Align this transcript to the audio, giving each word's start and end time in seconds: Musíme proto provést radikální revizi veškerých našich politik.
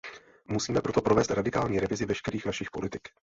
Musíme 0.47 0.81
proto 0.81 1.01
provést 1.01 1.31
radikální 1.31 1.79
revizi 1.79 2.05
veškerých 2.05 2.45
našich 2.45 2.71
politik. 2.71 3.01